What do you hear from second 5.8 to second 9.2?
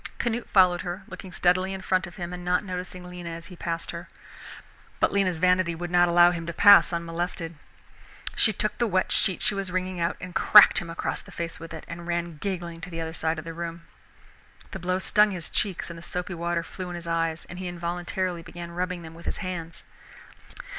not allow him to pass unmolested. She took the wet